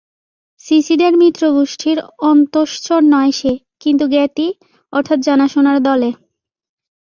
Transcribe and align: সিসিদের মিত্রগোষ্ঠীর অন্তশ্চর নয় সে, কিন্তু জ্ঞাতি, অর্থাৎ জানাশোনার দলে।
সিসিদের 0.65 1.13
মিত্রগোষ্ঠীর 1.17 1.97
অন্তশ্চর 2.25 2.99
নয় 3.13 3.31
সে, 3.31 3.51
কিন্তু 3.79 4.03
জ্ঞাতি, 4.07 4.47
অর্থাৎ 4.93 5.19
জানাশোনার 5.27 5.77
দলে। 5.83 6.09